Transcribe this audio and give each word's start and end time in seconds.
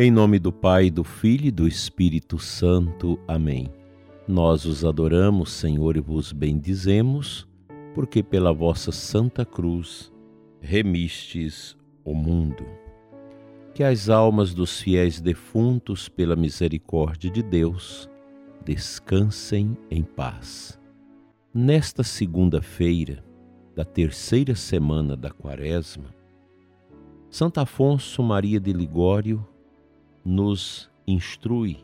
Em 0.00 0.12
nome 0.12 0.38
do 0.38 0.52
Pai, 0.52 0.92
do 0.92 1.02
Filho 1.02 1.46
e 1.46 1.50
do 1.50 1.66
Espírito 1.66 2.38
Santo. 2.38 3.18
Amém. 3.26 3.68
Nós 4.28 4.64
os 4.64 4.84
adoramos, 4.84 5.50
Senhor, 5.50 5.96
e 5.96 6.00
vos 6.00 6.30
bendizemos, 6.30 7.48
porque 7.96 8.22
pela 8.22 8.52
vossa 8.52 8.92
Santa 8.92 9.44
Cruz 9.44 10.12
remistes 10.60 11.76
o 12.04 12.14
mundo. 12.14 12.64
Que 13.74 13.82
as 13.82 14.08
almas 14.08 14.54
dos 14.54 14.80
fiéis 14.80 15.20
defuntos, 15.20 16.08
pela 16.08 16.36
misericórdia 16.36 17.28
de 17.28 17.42
Deus, 17.42 18.08
descansem 18.64 19.76
em 19.90 20.04
paz. 20.04 20.78
Nesta 21.52 22.04
segunda-feira 22.04 23.24
da 23.74 23.84
terceira 23.84 24.54
semana 24.54 25.16
da 25.16 25.30
Quaresma, 25.30 26.14
Santo 27.28 27.58
Afonso 27.58 28.22
Maria 28.22 28.60
de 28.60 28.72
Ligório 28.72 29.44
nos 30.28 30.90
instrui 31.06 31.78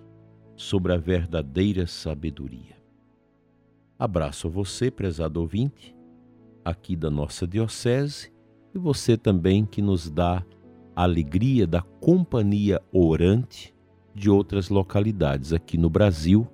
sobre 0.54 0.92
a 0.92 0.98
verdadeira 0.98 1.86
sabedoria. 1.86 2.76
Abraço 3.98 4.48
a 4.48 4.50
você, 4.50 4.90
prezado 4.90 5.40
ouvinte, 5.40 5.96
aqui 6.62 6.94
da 6.94 7.10
nossa 7.10 7.46
Diocese, 7.46 8.30
e 8.74 8.78
você 8.78 9.16
também 9.16 9.64
que 9.64 9.80
nos 9.80 10.10
dá 10.10 10.44
a 10.94 11.04
alegria 11.04 11.66
da 11.66 11.80
companhia 11.80 12.82
orante 12.92 13.74
de 14.14 14.28
outras 14.28 14.68
localidades 14.68 15.54
aqui 15.54 15.78
no 15.78 15.88
Brasil 15.88 16.46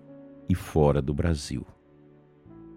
e 0.49 0.55
fora 0.55 1.03
do 1.03 1.13
Brasil. 1.13 1.67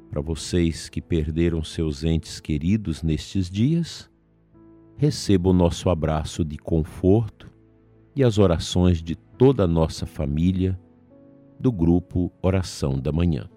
Para 0.09 0.21
vocês 0.21 0.89
que 0.89 0.99
perderam 0.99 1.63
seus 1.63 2.03
entes 2.03 2.39
queridos 2.39 3.03
nestes 3.03 3.47
dias, 3.47 4.09
receba 4.97 5.51
o 5.51 5.53
nosso 5.53 5.87
abraço 5.91 6.43
de 6.43 6.57
conforto 6.57 7.52
e 8.15 8.23
as 8.23 8.37
orações 8.37 9.01
de 9.01 9.15
toda 9.15 9.63
a 9.63 9.67
nossa 9.67 10.05
família 10.05 10.79
do 11.59 11.71
grupo 11.71 12.31
Oração 12.41 12.99
da 12.99 13.11
Manhã. 13.11 13.49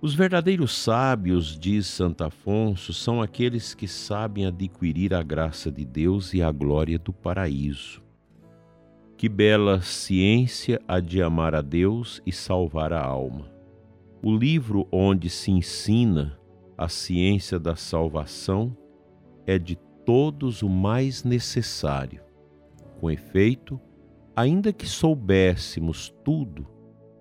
Os 0.00 0.14
verdadeiros 0.14 0.74
sábios, 0.76 1.56
diz 1.56 1.86
Santo 1.86 2.24
Afonso, 2.24 2.92
são 2.92 3.22
aqueles 3.22 3.72
que 3.72 3.86
sabem 3.86 4.46
adquirir 4.46 5.14
a 5.14 5.22
graça 5.22 5.70
de 5.70 5.84
Deus 5.84 6.34
e 6.34 6.42
a 6.42 6.50
glória 6.50 6.98
do 6.98 7.12
paraíso. 7.12 8.02
Que 9.16 9.28
bela 9.28 9.80
ciência 9.80 10.80
a 10.88 10.98
de 10.98 11.22
amar 11.22 11.54
a 11.54 11.62
Deus 11.62 12.20
e 12.26 12.32
salvar 12.32 12.92
a 12.92 13.00
alma. 13.00 13.46
O 14.20 14.36
livro 14.36 14.88
onde 14.90 15.30
se 15.30 15.52
ensina 15.52 16.36
a 16.76 16.88
ciência 16.88 17.60
da 17.60 17.76
salvação 17.76 18.76
é 19.46 19.56
de 19.56 19.76
todos 20.04 20.62
o 20.62 20.68
mais 20.68 21.22
necessário 21.22 22.20
com 23.02 23.10
efeito, 23.10 23.80
ainda 24.36 24.72
que 24.72 24.86
soubéssemos 24.86 26.14
tudo, 26.24 26.68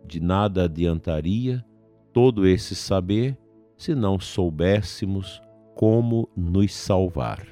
de 0.05 0.19
nada 0.19 0.65
adiantaria 0.65 1.65
todo 2.13 2.45
esse 2.45 2.75
saber 2.75 3.35
se 3.75 3.95
não 3.95 4.19
soubéssemos 4.19 5.41
como 5.73 6.29
nos 6.37 6.71
salvar. 6.71 7.43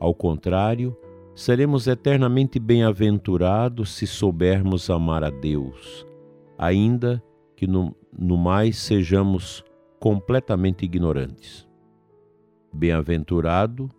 Ao 0.00 0.14
contrário, 0.14 0.96
seremos 1.34 1.86
eternamente 1.86 2.58
bem-aventurados 2.58 3.90
se 3.90 4.06
soubermos 4.06 4.88
amar 4.88 5.22
a 5.22 5.28
Deus, 5.28 6.06
ainda 6.56 7.22
que 7.54 7.66
no, 7.66 7.94
no 8.18 8.38
mais 8.38 8.78
sejamos 8.78 9.62
completamente 10.00 10.86
ignorantes. 10.86 11.68
Bem-aventurado 12.72 13.90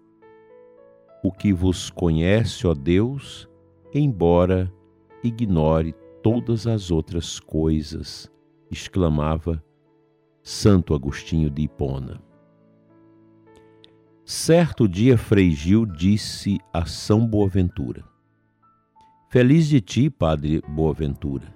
o 1.22 1.32
que 1.32 1.52
vos 1.52 1.90
conhece, 1.90 2.66
ó 2.66 2.74
Deus, 2.74 3.50
embora 3.94 4.72
ignore 5.24 5.94
todas 6.24 6.66
as 6.66 6.92
outras 6.92 7.40
coisas, 7.40 8.32
exclamava 8.72 9.64
Santo 10.42 10.94
Agostinho 10.94 11.50
de 11.50 11.64
Hipona. 11.64 12.22
Certo 14.24 14.88
dia 14.88 15.18
Frei 15.18 15.52
Gil 15.52 15.86
disse 15.86 16.60
a 16.72 16.86
São 16.86 17.26
Boaventura: 17.26 18.04
Feliz 19.30 19.68
de 19.68 19.82
ti, 19.82 20.10
Padre 20.10 20.62
Boaventura, 20.68 21.54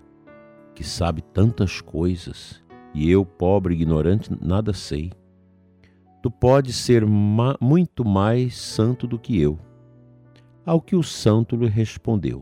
que 0.75 0.83
sabe 0.83 1.21
tantas 1.21 1.79
coisas, 1.79 2.63
e 2.93 3.09
eu, 3.09 3.25
pobre 3.25 3.75
ignorante, 3.75 4.29
nada 4.41 4.73
sei 4.73 5.11
tu 6.23 6.31
podes 6.31 6.77
ser 6.77 7.05
ma 7.05 7.57
muito 7.59 8.05
mais 8.05 8.57
santo 8.57 9.05
do 9.05 9.19
que 9.19 9.37
eu. 9.37 9.59
Ao 10.65 10.79
que 10.79 10.95
o 10.95 11.03
santo 11.03 11.57
lhe 11.57 11.67
respondeu: 11.67 12.41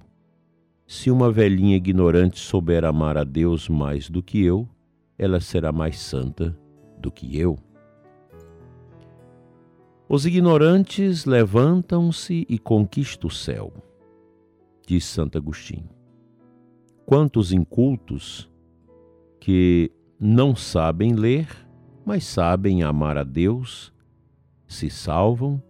Se 0.85 1.09
uma 1.09 1.31
velhinha 1.31 1.75
ignorante 1.77 2.39
souber 2.39 2.85
amar 2.85 3.17
a 3.17 3.23
Deus 3.23 3.67
mais 3.67 4.07
do 4.07 4.21
que 4.21 4.39
eu, 4.45 4.69
ela 5.17 5.39
será 5.39 5.71
mais 5.71 5.99
santa 5.99 6.55
do 6.99 7.11
que 7.11 7.35
eu. 7.35 7.57
Os 10.07 10.27
ignorantes 10.27 11.25
levantam-se 11.25 12.45
e 12.47 12.59
conquistam 12.59 13.29
o 13.29 13.33
céu, 13.33 13.73
diz 14.85 15.05
Santo 15.05 15.39
Agostinho. 15.39 15.89
Quantos 17.03 17.51
incultos 17.51 18.47
que 19.39 19.91
não 20.19 20.55
sabem 20.55 21.13
ler 21.13 21.47
mas 22.05 22.23
sabem 22.23 22.83
amar 22.83 23.17
a 23.17 23.23
Deus, 23.23 23.93
se 24.67 24.89
salvam, 24.89 25.61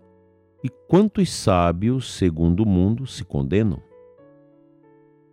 e 0.64 0.70
quantos 0.70 1.30
sábios, 1.32 2.14
segundo 2.14 2.62
o 2.62 2.66
mundo, 2.66 3.08
se 3.08 3.24
condenam? 3.24 3.82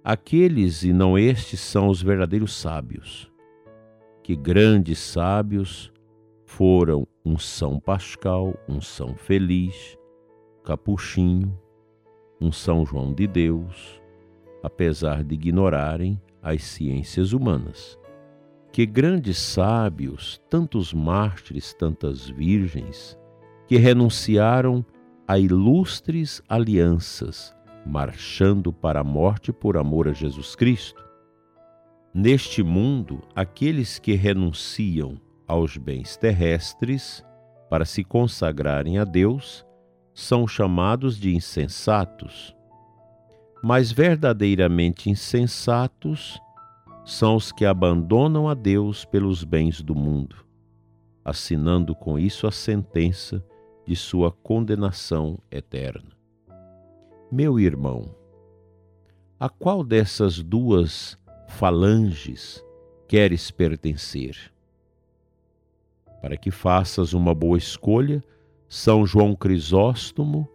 Aqueles 0.02 0.84
e 0.84 0.92
não 0.92 1.18
estes 1.18 1.60
são 1.60 1.88
os 1.88 2.00
verdadeiros 2.00 2.54
sábios. 2.54 3.30
Que 4.22 4.34
grandes 4.34 4.98
sábios 4.98 5.92
foram 6.46 7.06
um 7.24 7.38
São 7.38 7.78
Pascal, 7.78 8.54
um 8.66 8.80
São 8.80 9.14
Feliz, 9.14 9.98
Capuchinho, 10.64 11.56
um 12.40 12.50
São 12.50 12.86
João 12.86 13.12
de 13.12 13.26
Deus, 13.26 14.00
apesar 14.62 15.22
de 15.22 15.34
ignorarem 15.34 16.20
as 16.42 16.62
ciências 16.62 17.32
humanas 17.32 17.97
que 18.72 18.86
grandes 18.86 19.38
sábios, 19.38 20.40
tantos 20.48 20.92
mártires, 20.92 21.74
tantas 21.74 22.28
virgens, 22.28 23.18
que 23.66 23.76
renunciaram 23.76 24.84
a 25.26 25.38
ilustres 25.38 26.42
alianças, 26.48 27.54
marchando 27.84 28.72
para 28.72 29.00
a 29.00 29.04
morte 29.04 29.52
por 29.52 29.76
amor 29.76 30.08
a 30.08 30.12
Jesus 30.12 30.54
Cristo. 30.54 31.02
Neste 32.14 32.62
mundo, 32.62 33.22
aqueles 33.34 33.98
que 33.98 34.14
renunciam 34.14 35.20
aos 35.46 35.76
bens 35.76 36.16
terrestres 36.16 37.24
para 37.68 37.84
se 37.84 38.02
consagrarem 38.02 38.98
a 38.98 39.04
Deus 39.04 39.64
são 40.14 40.48
chamados 40.48 41.18
de 41.18 41.34
insensatos. 41.34 42.54
Mas 43.62 43.92
verdadeiramente 43.92 45.10
insensatos 45.10 46.40
são 47.08 47.36
os 47.36 47.50
que 47.50 47.64
abandonam 47.64 48.50
a 48.50 48.52
Deus 48.52 49.06
pelos 49.06 49.42
bens 49.42 49.80
do 49.80 49.94
mundo, 49.94 50.44
assinando 51.24 51.94
com 51.94 52.18
isso 52.18 52.46
a 52.46 52.52
sentença 52.52 53.42
de 53.86 53.96
sua 53.96 54.30
condenação 54.30 55.38
eterna. 55.50 56.10
Meu 57.32 57.58
irmão, 57.58 58.14
a 59.40 59.48
qual 59.48 59.82
dessas 59.82 60.42
duas 60.42 61.18
falanges 61.48 62.62
queres 63.08 63.50
pertencer? 63.50 64.52
Para 66.20 66.36
que 66.36 66.50
faças 66.50 67.14
uma 67.14 67.34
boa 67.34 67.56
escolha, 67.56 68.22
São 68.68 69.06
João 69.06 69.34
Crisóstomo 69.34 70.46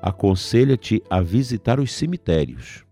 aconselha-te 0.00 1.02
a 1.10 1.20
visitar 1.20 1.80
os 1.80 1.90
cemitérios 1.90 2.85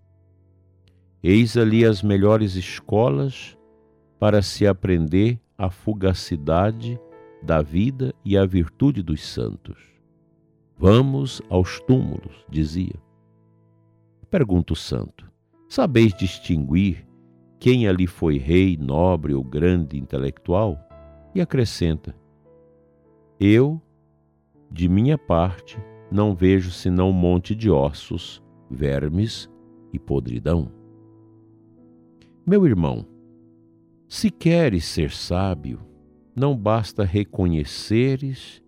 Eis 1.27 1.57
ali 1.57 1.87
as 1.87 2.03
melhores 2.03 2.55
escolas 2.55 3.57
para 4.21 4.43
se 4.43 4.67
aprender 4.67 5.41
a 5.57 5.71
fugacidade 5.71 7.01
da 7.43 7.63
vida 7.63 8.15
e 8.23 8.37
a 8.37 8.45
virtude 8.45 9.03
dos 9.03 9.27
santos. 9.27 9.79
Vamos 10.77 11.41
aos 11.49 11.81
túmulos, 11.81 12.45
dizia. 12.47 13.03
Pergunta 14.29 14.75
o 14.75 14.77
santo: 14.77 15.27
Sabeis 15.67 16.13
distinguir 16.13 17.07
quem 17.59 17.89
ali 17.89 18.07
foi 18.07 18.37
rei, 18.37 18.77
nobre 18.77 19.33
ou 19.33 19.43
grande 19.43 19.99
intelectual? 19.99 20.79
E 21.35 21.41
acrescenta: 21.41 22.15
Eu, 23.41 23.81
de 24.71 24.91
minha 24.91 25.17
parte, 25.17 25.79
não 26.13 26.35
vejo 26.35 26.71
senão 26.71 27.09
um 27.09 27.15
monte 27.15 27.55
de 27.55 27.71
ossos, 27.71 28.43
vermes 28.71 29.49
e 29.91 29.99
podridão. 29.99 30.84
Meu 32.47 32.67
irmão, 32.67 33.07
se 34.07 34.31
queres 34.31 34.85
ser 34.85 35.11
sábio, 35.11 35.81
não 36.37 36.55
basta 36.55 37.03
reconheceres 37.03 38.63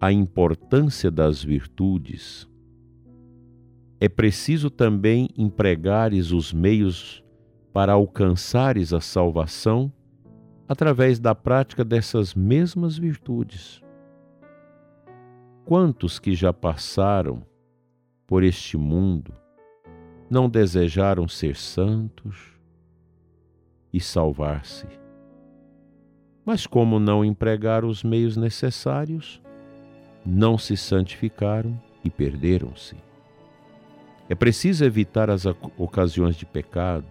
a 0.00 0.10
importância 0.10 1.10
das 1.10 1.44
virtudes, 1.44 2.48
é 4.00 4.08
preciso 4.08 4.70
também 4.70 5.28
empregares 5.36 6.32
os 6.32 6.54
meios 6.54 7.22
para 7.70 7.92
alcançares 7.92 8.94
a 8.94 9.00
salvação 9.00 9.92
através 10.66 11.18
da 11.18 11.34
prática 11.34 11.84
dessas 11.84 12.34
mesmas 12.34 12.96
virtudes. 12.96 13.82
Quantos 15.66 16.18
que 16.18 16.34
já 16.34 16.50
passaram 16.50 17.42
por 18.26 18.42
este 18.42 18.78
mundo 18.78 19.34
não 20.30 20.48
desejaram 20.48 21.28
ser 21.28 21.56
santos 21.56 22.55
e 23.96 24.00
salvar-se? 24.00 24.86
Mas, 26.44 26.66
como 26.66 27.00
não 27.00 27.24
empregaram 27.24 27.88
os 27.88 28.04
meios 28.04 28.36
necessários, 28.36 29.40
não 30.24 30.58
se 30.58 30.76
santificaram 30.76 31.80
e 32.04 32.10
perderam-se. 32.10 32.94
É 34.28 34.34
preciso 34.34 34.84
evitar 34.84 35.30
as 35.30 35.46
ocasiões 35.78 36.36
de 36.36 36.44
pecado, 36.44 37.06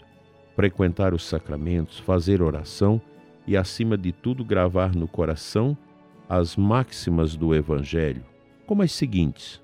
frequentar 0.55 1.13
os 1.13 1.25
sacramentos, 1.25 1.97
fazer 1.97 2.39
oração 2.39 3.01
e, 3.47 3.57
acima 3.57 3.97
de 3.97 4.11
tudo, 4.11 4.45
gravar 4.45 4.95
no 4.95 5.07
coração 5.07 5.75
as 6.29 6.55
máximas 6.55 7.35
do 7.35 7.55
Evangelho, 7.55 8.23
como 8.67 8.83
as 8.83 8.91
seguintes: 8.91 9.59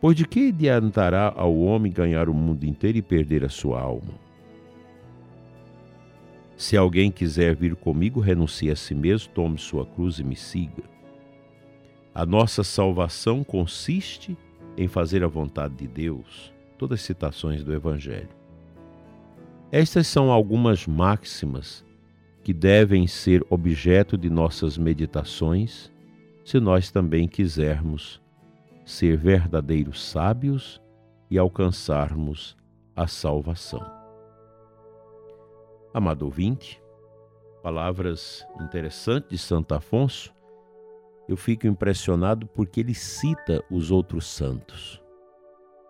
Pois 0.00 0.14
de 0.16 0.26
que 0.26 0.48
adiantará 0.48 1.32
ao 1.36 1.58
homem 1.58 1.90
ganhar 1.90 2.28
o 2.28 2.34
mundo 2.34 2.64
inteiro 2.64 2.98
e 2.98 3.02
perder 3.02 3.44
a 3.44 3.48
sua 3.48 3.80
alma? 3.80 4.29
Se 6.60 6.76
alguém 6.76 7.10
quiser 7.10 7.56
vir 7.56 7.74
comigo, 7.74 8.20
renuncie 8.20 8.70
a 8.70 8.76
si 8.76 8.94
mesmo, 8.94 9.32
tome 9.32 9.56
sua 9.56 9.86
cruz 9.86 10.18
e 10.18 10.22
me 10.22 10.36
siga. 10.36 10.82
A 12.14 12.26
nossa 12.26 12.62
salvação 12.62 13.42
consiste 13.42 14.36
em 14.76 14.86
fazer 14.86 15.24
a 15.24 15.26
vontade 15.26 15.74
de 15.74 15.88
Deus. 15.88 16.52
Todas 16.76 17.00
as 17.00 17.06
citações 17.06 17.64
do 17.64 17.72
Evangelho. 17.72 18.28
Estas 19.72 20.06
são 20.06 20.30
algumas 20.30 20.86
máximas 20.86 21.82
que 22.44 22.52
devem 22.52 23.06
ser 23.06 23.42
objeto 23.48 24.18
de 24.18 24.28
nossas 24.28 24.76
meditações, 24.76 25.90
se 26.44 26.60
nós 26.60 26.90
também 26.90 27.26
quisermos 27.26 28.20
ser 28.84 29.16
verdadeiros 29.16 30.04
sábios 30.04 30.78
e 31.30 31.38
alcançarmos 31.38 32.54
a 32.94 33.06
salvação. 33.06 33.99
Amado 35.92 36.22
ouvinte, 36.24 36.80
palavras 37.62 38.46
interessantes 38.60 39.30
de 39.30 39.38
Santo 39.38 39.74
Afonso 39.74 40.32
eu 41.30 41.36
fico 41.36 41.64
impressionado 41.66 42.44
porque 42.48 42.80
ele 42.80 42.92
cita 42.92 43.64
os 43.70 43.92
outros 43.92 44.26
santos. 44.26 45.00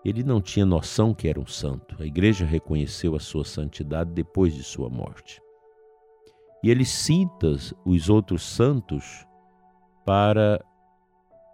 Ele 0.04 0.22
não 0.22 0.38
tinha 0.38 0.66
noção 0.66 1.14
que 1.14 1.28
era 1.28 1.40
um 1.40 1.46
santo. 1.46 1.96
A 1.98 2.04
igreja 2.04 2.44
reconheceu 2.44 3.16
a 3.16 3.20
sua 3.20 3.42
santidade 3.42 4.10
depois 4.10 4.54
de 4.54 4.62
sua 4.62 4.90
morte. 4.90 5.40
E 6.62 6.70
ele 6.70 6.84
cita 6.84 7.56
os 7.86 8.10
outros 8.10 8.42
santos 8.42 9.26
para 10.04 10.62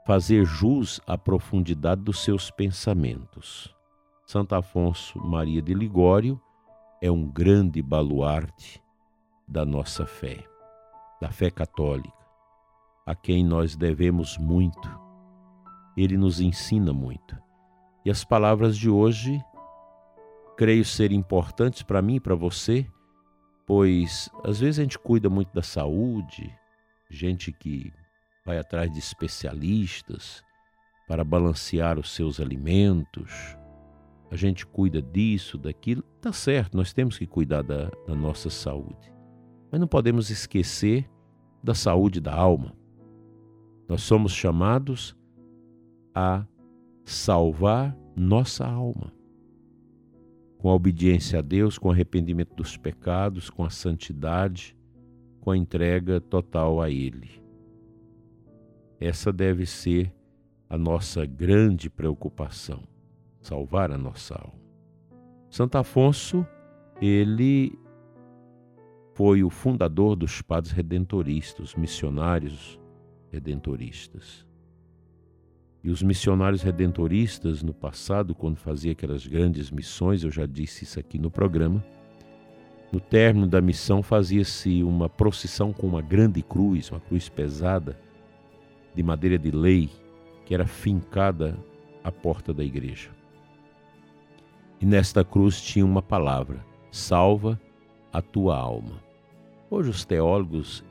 fazer 0.04 0.44
jus 0.44 1.00
à 1.06 1.16
profundidade 1.16 2.02
dos 2.02 2.24
seus 2.24 2.50
pensamentos. 2.50 3.72
Santo 4.24 4.56
Afonso 4.56 5.16
Maria 5.20 5.62
de 5.62 5.74
Ligório 5.74 6.40
é 7.00 7.10
um 7.10 7.26
grande 7.26 7.82
baluarte 7.82 8.82
da 9.46 9.64
nossa 9.64 10.06
fé, 10.06 10.44
da 11.20 11.30
fé 11.30 11.50
católica 11.50 12.16
a 13.06 13.14
quem 13.14 13.44
nós 13.44 13.76
devemos 13.76 14.36
muito. 14.36 14.90
Ele 15.96 16.18
nos 16.18 16.40
ensina 16.40 16.92
muito. 16.92 17.38
E 18.04 18.10
as 18.10 18.24
palavras 18.24 18.76
de 18.76 18.90
hoje 18.90 19.40
creio 20.56 20.84
ser 20.84 21.12
importantes 21.12 21.82
para 21.82 22.02
mim 22.02 22.16
e 22.16 22.20
para 22.20 22.34
você, 22.34 22.84
pois 23.64 24.28
às 24.44 24.58
vezes 24.58 24.80
a 24.80 24.82
gente 24.82 24.98
cuida 24.98 25.30
muito 25.30 25.54
da 25.54 25.62
saúde, 25.62 26.52
gente 27.08 27.52
que 27.52 27.92
vai 28.44 28.58
atrás 28.58 28.90
de 28.90 28.98
especialistas 28.98 30.42
para 31.06 31.22
balancear 31.22 31.98
os 31.98 32.10
seus 32.12 32.40
alimentos. 32.40 33.56
A 34.30 34.36
gente 34.36 34.66
cuida 34.66 35.00
disso, 35.00 35.56
daquilo. 35.56 36.02
Tá 36.20 36.32
certo, 36.32 36.76
nós 36.76 36.92
temos 36.92 37.18
que 37.18 37.26
cuidar 37.26 37.62
da, 37.62 37.90
da 38.06 38.14
nossa 38.14 38.50
saúde. 38.50 39.12
Mas 39.70 39.80
não 39.80 39.86
podemos 39.86 40.30
esquecer 40.30 41.08
da 41.62 41.74
saúde 41.74 42.20
da 42.20 42.34
alma. 42.34 42.74
Nós 43.88 44.02
somos 44.02 44.32
chamados 44.32 45.16
a 46.14 46.44
salvar 47.04 47.96
nossa 48.16 48.66
alma. 48.66 49.12
Com 50.58 50.70
a 50.70 50.74
obediência 50.74 51.38
a 51.38 51.42
Deus, 51.42 51.78
com 51.78 51.88
o 51.88 51.92
arrependimento 51.92 52.54
dos 52.54 52.76
pecados, 52.76 53.48
com 53.48 53.64
a 53.64 53.70
santidade, 53.70 54.76
com 55.40 55.50
a 55.52 55.56
entrega 55.56 56.20
total 56.20 56.80
a 56.80 56.90
Ele. 56.90 57.30
Essa 58.98 59.32
deve 59.32 59.66
ser 59.66 60.12
a 60.68 60.76
nossa 60.76 61.24
grande 61.24 61.88
preocupação, 61.88 62.82
salvar 63.46 63.92
a 63.92 63.98
nossa 63.98 64.34
alma. 64.34 64.58
Santo 65.48 65.78
Afonso, 65.78 66.44
ele 67.00 67.78
foi 69.14 69.44
o 69.44 69.48
fundador 69.48 70.16
dos 70.16 70.42
padres 70.42 70.72
redentoristas, 70.72 71.74
missionários 71.74 72.78
redentoristas. 73.30 74.44
E 75.82 75.90
os 75.90 76.02
missionários 76.02 76.62
redentoristas, 76.62 77.62
no 77.62 77.72
passado, 77.72 78.34
quando 78.34 78.56
fazia 78.56 78.90
aquelas 78.90 79.24
grandes 79.24 79.70
missões, 79.70 80.24
eu 80.24 80.30
já 80.30 80.44
disse 80.44 80.82
isso 80.82 80.98
aqui 80.98 81.16
no 81.16 81.30
programa, 81.30 81.84
no 82.92 82.98
término 82.98 83.46
da 83.46 83.60
missão 83.60 84.02
fazia-se 84.02 84.82
uma 84.82 85.08
procissão 85.08 85.72
com 85.72 85.86
uma 85.86 86.02
grande 86.02 86.42
cruz, 86.42 86.90
uma 86.90 87.00
cruz 87.00 87.28
pesada, 87.28 87.96
de 88.92 89.02
madeira 89.02 89.38
de 89.38 89.52
lei, 89.52 89.88
que 90.44 90.52
era 90.52 90.66
fincada 90.66 91.56
à 92.02 92.10
porta 92.10 92.52
da 92.52 92.64
igreja. 92.64 93.10
E 94.80 94.86
nesta 94.86 95.24
cruz 95.24 95.60
tinha 95.60 95.84
uma 95.84 96.02
palavra: 96.02 96.64
salva 96.90 97.60
a 98.12 98.20
tua 98.20 98.56
alma. 98.56 99.02
Hoje 99.70 99.90
os 99.90 100.04
teólogos 100.04 100.84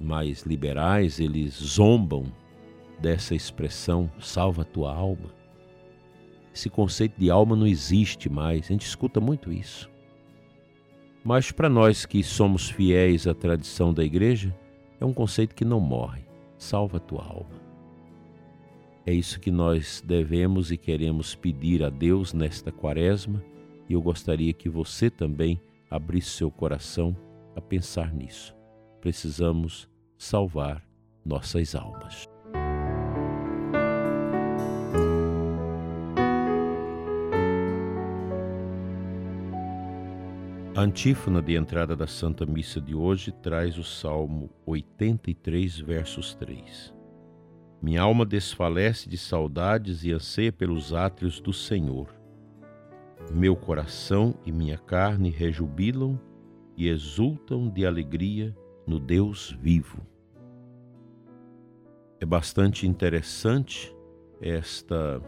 mais 0.00 0.42
liberais, 0.42 1.20
eles 1.20 1.54
zombam 1.54 2.24
dessa 2.98 3.34
expressão 3.34 4.10
salva 4.20 4.62
a 4.62 4.64
tua 4.64 4.94
alma. 4.94 5.32
Esse 6.54 6.70
conceito 6.70 7.18
de 7.18 7.30
alma 7.30 7.56
não 7.56 7.66
existe 7.66 8.28
mais, 8.28 8.66
a 8.66 8.68
gente 8.68 8.86
escuta 8.86 9.20
muito 9.20 9.52
isso. 9.52 9.90
Mas 11.24 11.50
para 11.50 11.68
nós 11.68 12.06
que 12.06 12.22
somos 12.22 12.68
fiéis 12.68 13.26
à 13.26 13.34
tradição 13.34 13.92
da 13.92 14.04
igreja, 14.04 14.54
é 15.00 15.04
um 15.04 15.12
conceito 15.12 15.54
que 15.54 15.64
não 15.64 15.80
morre. 15.80 16.22
Salva 16.56 16.98
a 16.98 17.00
tua 17.00 17.24
alma. 17.24 17.64
É 19.06 19.12
isso 19.12 19.38
que 19.38 19.50
nós 19.50 20.02
devemos 20.04 20.70
e 20.70 20.76
queremos 20.76 21.34
pedir 21.34 21.82
a 21.82 21.90
Deus 21.90 22.32
nesta 22.32 22.72
quaresma, 22.72 23.42
e 23.88 23.92
eu 23.92 24.00
gostaria 24.00 24.52
que 24.52 24.68
você 24.68 25.10
também 25.10 25.60
abrisse 25.90 26.30
seu 26.30 26.50
coração 26.50 27.16
a 27.54 27.60
pensar 27.60 28.12
nisso 28.12 28.54
precisamos 29.04 29.86
salvar 30.16 30.82
nossas 31.22 31.74
almas. 31.74 32.26
A 40.74 40.80
antífona 40.80 41.42
de 41.42 41.54
entrada 41.54 41.94
da 41.94 42.06
Santa 42.06 42.46
Missa 42.46 42.80
de 42.80 42.94
hoje 42.94 43.30
traz 43.30 43.76
o 43.76 43.84
Salmo 43.84 44.48
83, 44.64 45.78
versos 45.80 46.34
3. 46.34 46.93
Minha 47.84 48.00
alma 48.00 48.24
desfalece 48.24 49.10
de 49.10 49.18
saudades 49.18 50.04
e 50.04 50.10
anseia 50.10 50.50
pelos 50.50 50.94
átrios 50.94 51.38
do 51.38 51.52
Senhor. 51.52 52.08
Meu 53.30 53.54
coração 53.54 54.34
e 54.42 54.50
minha 54.50 54.78
carne 54.78 55.28
rejubilam 55.28 56.18
e 56.78 56.88
exultam 56.88 57.68
de 57.68 57.84
alegria 57.84 58.56
no 58.86 58.98
Deus 58.98 59.54
vivo. 59.60 60.00
É 62.18 62.24
bastante 62.24 62.86
interessante 62.86 63.94
esta 64.40 65.20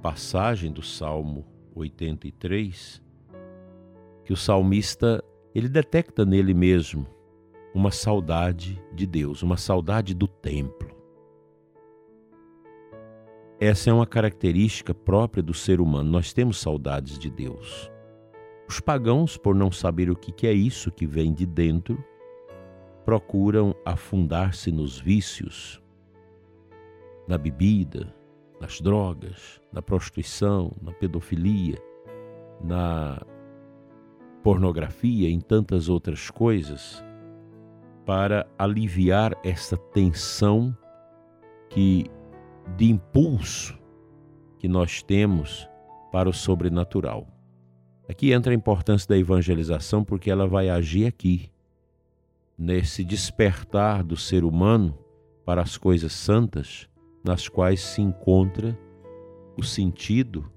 passagem 0.00 0.72
do 0.72 0.80
Salmo 0.80 1.46
83, 1.74 3.02
que 4.24 4.32
o 4.32 4.36
salmista 4.38 5.22
ele 5.54 5.68
detecta 5.68 6.24
nele 6.24 6.54
mesmo 6.54 7.06
uma 7.74 7.90
saudade 7.90 8.82
de 8.94 9.06
Deus, 9.06 9.42
uma 9.42 9.58
saudade 9.58 10.14
do 10.14 10.26
templo. 10.26 10.89
Essa 13.60 13.90
é 13.90 13.92
uma 13.92 14.06
característica 14.06 14.94
própria 14.94 15.42
do 15.42 15.52
ser 15.52 15.82
humano. 15.82 16.10
Nós 16.10 16.32
temos 16.32 16.58
saudades 16.58 17.18
de 17.18 17.28
Deus. 17.28 17.92
Os 18.66 18.80
pagãos, 18.80 19.36
por 19.36 19.54
não 19.54 19.70
saber 19.70 20.08
o 20.08 20.16
que 20.16 20.46
é 20.46 20.52
isso 20.52 20.90
que 20.90 21.06
vem 21.06 21.30
de 21.34 21.44
dentro, 21.44 22.02
procuram 23.04 23.74
afundar-se 23.84 24.72
nos 24.72 24.98
vícios, 24.98 25.82
na 27.28 27.36
bebida, 27.36 28.14
nas 28.58 28.80
drogas, 28.80 29.60
na 29.70 29.82
prostituição, 29.82 30.72
na 30.80 30.92
pedofilia, 30.92 31.76
na 32.64 33.20
pornografia, 34.42 35.28
em 35.28 35.38
tantas 35.38 35.90
outras 35.90 36.30
coisas, 36.30 37.04
para 38.06 38.46
aliviar 38.58 39.34
essa 39.44 39.76
tensão 39.76 40.74
que 41.68 42.06
de 42.76 42.90
impulso 42.90 43.78
que 44.58 44.68
nós 44.68 45.02
temos 45.02 45.68
para 46.12 46.28
o 46.28 46.32
sobrenatural. 46.32 47.26
Aqui 48.08 48.32
entra 48.32 48.52
a 48.52 48.54
importância 48.54 49.08
da 49.08 49.16
evangelização 49.16 50.02
porque 50.02 50.30
ela 50.30 50.46
vai 50.46 50.68
agir 50.68 51.06
aqui, 51.06 51.50
nesse 52.58 53.04
despertar 53.04 54.02
do 54.02 54.16
ser 54.16 54.44
humano 54.44 54.98
para 55.44 55.62
as 55.62 55.76
coisas 55.76 56.12
santas, 56.12 56.88
nas 57.24 57.48
quais 57.48 57.80
se 57.80 58.02
encontra 58.02 58.78
o 59.56 59.62
sentido 59.62 60.50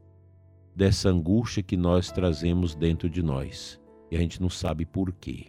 dessa 0.75 1.09
angústia 1.09 1.61
que 1.61 1.77
nós 1.77 2.11
trazemos 2.11 2.73
dentro 2.73 3.09
de 3.09 3.21
nós 3.21 3.79
e 4.09 4.15
a 4.15 4.19
gente 4.19 4.41
não 4.41 4.49
sabe 4.49 4.85
por 4.85 5.11
quê. 5.11 5.47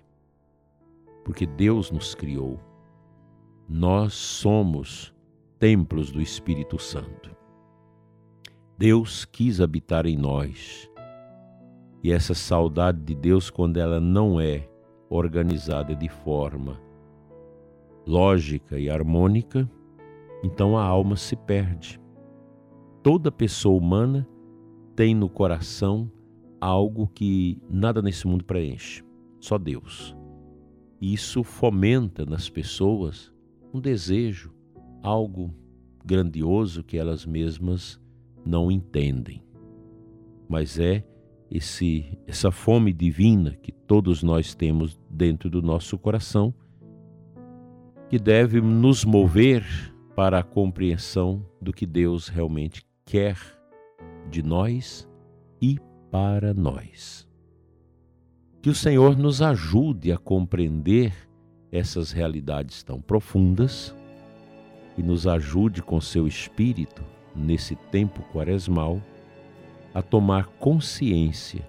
Porque 1.25 1.47
Deus 1.47 1.91
nos 1.91 2.15
criou. 2.15 2.61
Nós 3.69 4.13
somos 4.13 5.14
templos 5.65 6.13
do 6.13 6.21
Espírito 6.21 6.79
Santo. 6.79 7.35
Deus 8.77 9.25
quis 9.25 9.63
habitar 9.63 10.05
em 10.05 10.15
nós. 10.15 10.91
E 12.03 12.13
essa 12.13 12.35
saudade 12.35 13.01
de 13.01 13.15
Deus, 13.15 13.49
quando 13.49 13.79
ela 13.79 13.99
não 13.99 14.39
é 14.39 14.69
organizada 15.09 15.97
de 15.97 16.07
forma 16.07 16.79
lógica 18.07 18.79
e 18.79 18.91
harmônica, 18.91 19.67
então 20.43 20.77
a 20.77 20.85
alma 20.85 21.17
se 21.17 21.35
perde. 21.35 21.99
Toda 23.03 23.33
pessoa 23.33 23.79
humana 23.79 24.29
tem 24.95 25.15
no 25.15 25.31
coração 25.31 26.13
algo 26.61 27.07
que 27.07 27.59
nada 27.71 28.03
nesse 28.03 28.27
mundo 28.27 28.45
preenche, 28.45 29.03
só 29.41 29.57
Deus. 29.57 30.15
Isso 31.01 31.43
fomenta 31.43 32.27
nas 32.27 32.51
pessoas 32.51 33.33
um 33.73 33.81
desejo, 33.81 34.53
algo 35.05 35.55
grandioso 36.03 36.83
que 36.83 36.97
elas 36.97 37.27
mesmas 37.27 38.01
não 38.45 38.73
entendem. 38.73 39.43
Mas 40.49 40.79
é 40.79 41.05
esse 41.51 42.19
essa 42.27 42.51
fome 42.51 42.93
divina 42.93 43.55
que 43.55 43.71
todos 43.71 44.23
nós 44.23 44.55
temos 44.55 44.99
dentro 45.11 45.51
do 45.51 45.61
nosso 45.61 45.99
coração 45.99 46.55
que 48.09 48.19
deve 48.19 48.61
nos 48.61 49.05
mover 49.05 49.65
para 50.17 50.39
a 50.39 50.43
compreensão 50.43 51.45
do 51.61 51.73
que 51.73 51.87
Deus 51.87 52.29
realmente 52.29 52.85
quer 53.05 53.37
de 54.31 54.43
nós 54.43 55.09
e 55.61 55.79
para 56.11 56.55
nós. 56.55 57.29
Que 58.63 58.71
o 58.71 58.75
Senhor 58.75 59.19
nos 59.19 59.43
ajude 59.43 60.13
a 60.13 60.17
compreender 60.17 61.13
essas 61.71 62.13
realidades 62.13 62.83
tão 62.83 63.01
profundas 63.01 63.95
e 64.97 65.03
nos 65.03 65.27
ajude 65.27 65.83
com 65.83 66.01
seu 66.01 66.27
espírito 66.27 67.03
nesse 67.35 67.75
tempo 67.75 68.23
quaresmal 68.33 69.01
a 69.93 70.03
tomar 70.03 70.47
consciência 70.47 71.67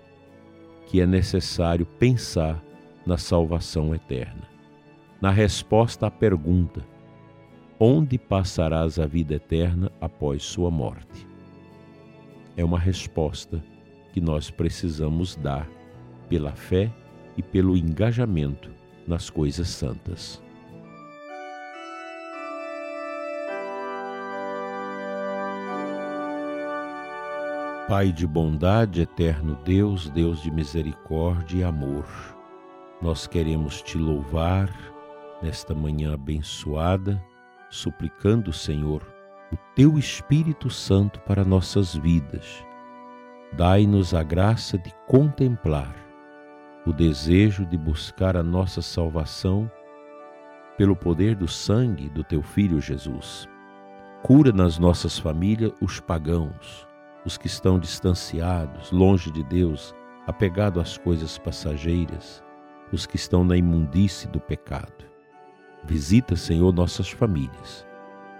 que 0.88 1.02
é 1.02 1.06
necessário 1.06 1.86
pensar 1.86 2.64
na 3.06 3.18
salvação 3.18 3.94
eterna. 3.94 4.44
Na 5.22 5.32
resposta 5.32 6.08
à 6.08 6.12
pergunta: 6.12 6.86
onde 7.80 8.18
passarás 8.18 9.00
a 9.00 9.06
vida 9.06 9.36
eterna 9.36 9.92
após 10.00 10.44
sua 10.44 10.70
morte? 10.70 11.28
É 12.58 12.64
uma 12.64 12.80
resposta 12.80 13.64
que 14.14 14.22
nós 14.22 14.50
precisamos 14.50 15.36
dar 15.36 15.68
pela 16.30 16.52
fé 16.54 16.92
e 17.38 17.44
pelo 17.44 17.76
engajamento 17.76 18.72
nas 19.08 19.30
coisas 19.30 19.68
santas. 19.68 20.42
Pai 27.88 28.12
de 28.12 28.26
bondade, 28.26 29.02
eterno 29.02 29.60
Deus, 29.64 30.10
Deus 30.10 30.42
de 30.42 30.50
misericórdia 30.50 31.60
e 31.60 31.64
amor, 31.64 32.08
nós 33.00 33.28
queremos 33.28 33.80
te 33.80 33.96
louvar 33.96 34.76
nesta 35.40 35.76
manhã 35.76 36.16
abençoada, 36.16 37.24
suplicando, 37.70 38.52
Senhor, 38.52 39.04
o 39.52 39.58
teu 39.76 40.00
Espírito 40.00 40.68
Santo 40.68 41.20
para 41.20 41.46
nossas 41.46 41.94
vidas. 41.94 42.66
Dai-nos 43.54 44.16
a 44.16 44.24
graça 44.24 44.80
de 44.80 44.92
contemplar 45.06 45.96
o 46.88 46.92
desejo 46.92 47.68
de 47.68 47.78
buscar 47.78 48.36
a 48.36 48.42
nossa 48.42 48.82
salvação 48.82 49.70
pelo 50.76 50.96
poder 50.96 51.36
do 51.36 51.48
sangue 51.48 52.10
do 52.10 52.24
teu 52.24 52.42
Filho 52.42 52.82
Jesus. 52.82 53.48
Cura 54.24 54.52
nas 54.52 54.80
nossas 54.80 55.20
famílias 55.20 55.72
os 55.80 56.00
pagãos 56.00 56.88
os 57.26 57.38
que 57.38 57.48
estão 57.48 57.80
distanciados, 57.80 58.92
longe 58.92 59.32
de 59.32 59.44
Deus, 59.44 59.96
apegados 60.28 60.82
às 60.82 60.98
coisas 60.98 61.38
passageiras, 61.38 62.44
os 62.92 63.06
que 63.06 63.16
estão 63.16 63.44
na 63.44 63.58
imundície 63.58 64.28
do 64.28 64.40
pecado. 64.40 65.06
Visita, 65.84 66.36
Senhor, 66.36 66.74
nossas 66.74 67.10
famílias 67.10 67.86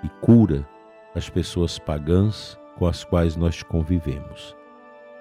e 0.04 0.10
cura 0.22 0.68
as 1.16 1.30
pessoas 1.30 1.80
pagãs 1.80 2.60
com 2.78 2.86
as 2.86 3.04
quais 3.04 3.36
nós 3.36 3.64
convivemos. 3.64 4.56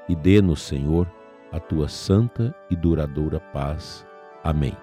E 0.08 0.14
dê-nos, 0.14 0.62
Senhor, 0.62 1.10
a 1.52 1.60
tua 1.60 1.88
santa 1.88 2.54
e 2.68 2.76
duradoura 2.76 3.40
paz. 3.40 4.06
Amém. 4.42 4.76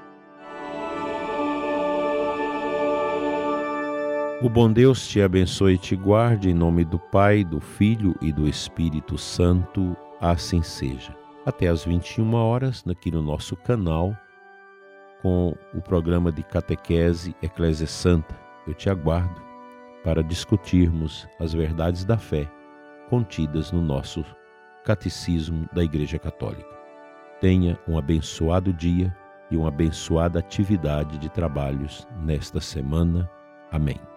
O 4.44 4.50
bom 4.50 4.74
Deus 4.74 5.08
te 5.08 5.22
abençoe 5.22 5.76
e 5.76 5.78
te 5.78 5.96
guarde 5.96 6.50
em 6.50 6.54
nome 6.56 6.84
do 6.84 6.98
Pai, 6.98 7.44
do 7.44 7.60
Filho 7.60 8.16
e 8.20 8.34
do 8.34 8.48
Espírito 8.48 9.16
Santo. 9.16 9.96
Assim 10.20 10.64
seja. 10.64 11.16
Até 11.46 11.68
às 11.68 11.86
21 11.86 12.34
horas, 12.34 12.84
aqui 12.88 13.12
no 13.12 13.22
nosso 13.22 13.56
canal, 13.56 14.18
com 15.22 15.56
o 15.76 15.80
programa 15.80 16.32
de 16.32 16.42
Catequese 16.42 17.36
Eclésia 17.40 17.86
Santa. 17.86 18.36
Eu 18.66 18.74
te 18.74 18.90
aguardo 18.90 19.40
para 20.04 20.24
discutirmos 20.24 21.28
as 21.40 21.54
verdades 21.54 22.04
da 22.04 22.18
fé 22.18 22.52
contidas 23.12 23.72
no 23.72 23.80
nosso 23.82 24.26
Catecismo 24.84 25.70
da 25.72 25.84
Igreja 25.84 26.18
Católica. 26.18 26.80
Tenha 27.40 27.80
um 27.88 27.96
abençoado 27.96 28.74
dia 28.74 29.16
e 29.52 29.58
uma 29.58 29.68
abençoada 29.68 30.40
atividade 30.40 31.20
de 31.20 31.30
trabalhos 31.30 32.08
nesta 32.24 32.60
semana. 32.60 33.30
Amém. 33.72 34.11